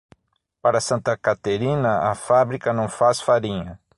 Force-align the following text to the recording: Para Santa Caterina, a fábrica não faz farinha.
Para 0.63 0.81
Santa 0.81 1.15
Caterina, 1.15 2.09
a 2.09 2.15
fábrica 2.15 2.73
não 2.73 2.89
faz 2.89 3.21
farinha. 3.21 3.79